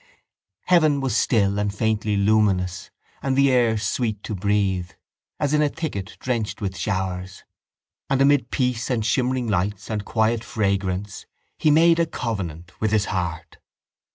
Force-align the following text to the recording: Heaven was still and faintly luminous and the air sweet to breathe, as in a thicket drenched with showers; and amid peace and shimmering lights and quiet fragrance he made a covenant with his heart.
Heaven 0.63 0.99
was 0.99 1.15
still 1.15 1.59
and 1.59 1.71
faintly 1.71 2.17
luminous 2.17 2.89
and 3.21 3.35
the 3.37 3.51
air 3.51 3.77
sweet 3.77 4.23
to 4.23 4.33
breathe, 4.33 4.89
as 5.39 5.53
in 5.53 5.61
a 5.61 5.69
thicket 5.69 6.17
drenched 6.19 6.59
with 6.59 6.75
showers; 6.75 7.43
and 8.09 8.19
amid 8.19 8.49
peace 8.49 8.89
and 8.89 9.05
shimmering 9.05 9.47
lights 9.47 9.91
and 9.91 10.03
quiet 10.03 10.43
fragrance 10.43 11.27
he 11.59 11.69
made 11.69 11.99
a 11.99 12.07
covenant 12.07 12.71
with 12.81 12.89
his 12.91 13.05
heart. 13.13 13.59